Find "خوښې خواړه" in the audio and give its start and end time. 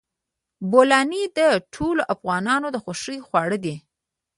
2.83-3.57